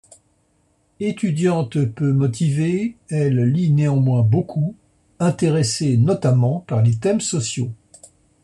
[0.99, 4.75] Étudiante peu motivée, elle lit néanmoins beaucoup,
[5.19, 7.71] intéressée notamment par les thèmes sociaux.